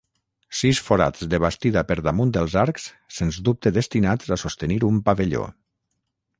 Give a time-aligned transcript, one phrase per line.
[0.61, 5.47] Sis forats de bastida per damunt dels arcs, sens dubte destinats a sostenir un pavelló.